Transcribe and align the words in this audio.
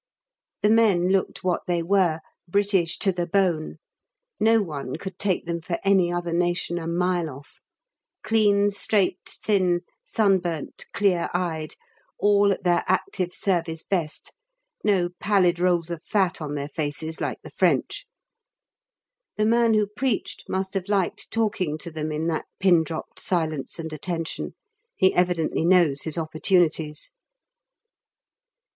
The 0.63 0.69
men 0.71 1.09
looked 1.09 1.43
what 1.43 1.67
they 1.67 1.83
were, 1.83 2.21
British 2.47 2.97
to 2.97 3.11
the 3.11 3.27
bone; 3.27 3.75
no 4.39 4.59
one 4.59 4.95
could 4.95 5.19
take 5.19 5.45
them 5.45 5.61
for 5.61 5.77
any 5.83 6.11
other 6.11 6.33
nation 6.33 6.79
a 6.79 6.87
mile 6.87 7.29
off. 7.29 7.59
Clean, 8.23 8.71
straight, 8.71 9.37
thin, 9.43 9.81
sunburnt, 10.03 10.87
clear 10.91 11.29
eyed, 11.35 11.75
all 12.17 12.51
at 12.51 12.63
their 12.63 12.83
Active 12.87 13.31
Service 13.31 13.83
best, 13.83 14.33
no 14.83 15.09
pallid 15.19 15.59
rolls 15.59 15.91
of 15.91 16.01
fat 16.01 16.41
on 16.41 16.55
their 16.55 16.69
faces 16.69 17.21
like 17.21 17.39
the 17.43 17.51
French. 17.51 18.07
The 19.37 19.45
man 19.45 19.75
who 19.75 19.85
preached 19.85 20.45
must 20.49 20.73
have 20.73 20.89
liked 20.89 21.29
talking 21.29 21.77
to 21.77 21.91
them 21.91 22.11
in 22.11 22.25
that 22.25 22.45
pin 22.59 22.83
dropped 22.83 23.19
silence 23.19 23.77
and 23.77 23.93
attention; 23.93 24.55
he 24.95 25.13
evidently 25.13 25.63
knows 25.63 26.01
his 26.01 26.17
opportunities. 26.17 27.11